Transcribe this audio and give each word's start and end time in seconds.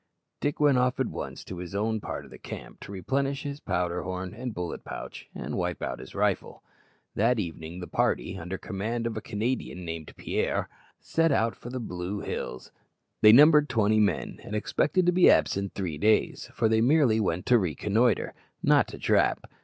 Dick 0.39 0.59
went 0.59 0.79
off 0.79 0.99
at 0.99 1.05
once 1.05 1.43
to 1.43 1.59
his 1.59 1.75
own 1.75 2.01
part 2.01 2.25
of 2.25 2.31
the 2.31 2.39
camp 2.39 2.79
to 2.79 2.91
replenish 2.91 3.43
his 3.43 3.59
powder 3.59 4.01
horn 4.01 4.33
and 4.33 4.51
bullet 4.51 4.83
pouch, 4.83 5.29
and 5.35 5.55
wipe 5.59 5.83
out 5.83 5.99
his 5.99 6.15
rifle. 6.15 6.63
That 7.13 7.37
evening 7.37 7.81
the 7.81 7.85
party, 7.87 8.35
under 8.35 8.57
command 8.57 9.05
of 9.05 9.15
a 9.15 9.21
Canadian 9.21 9.85
named 9.85 10.15
Pierre, 10.17 10.67
set 10.99 11.31
out 11.31 11.55
for 11.55 11.69
the 11.69 11.79
Blue 11.79 12.21
Hills. 12.21 12.71
They 13.21 13.31
numbered 13.31 13.69
twenty 13.69 13.99
men, 13.99 14.39
and 14.43 14.55
expected 14.55 15.05
to 15.05 15.11
be 15.11 15.29
absent 15.29 15.75
three 15.75 15.99
days, 15.99 16.49
for 16.55 16.67
they 16.67 16.81
merely 16.81 17.19
went 17.19 17.45
to 17.45 17.59
reconnoitre, 17.59 18.33
not 18.63 18.87
to 18.87 18.97
trap. 18.97 19.45